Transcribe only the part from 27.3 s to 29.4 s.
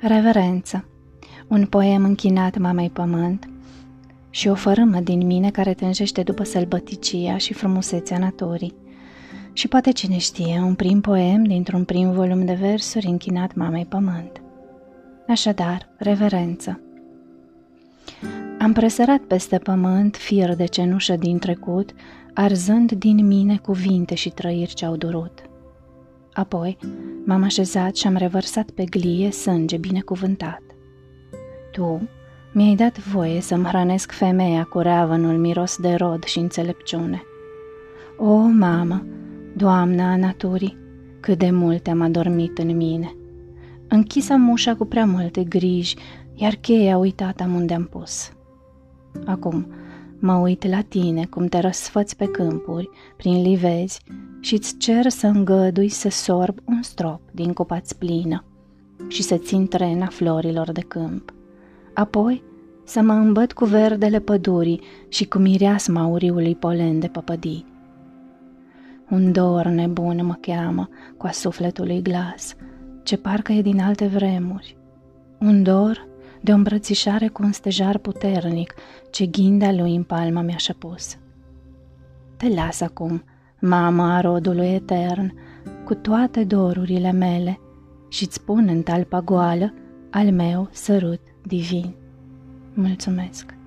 așezat și am revărsat pe glie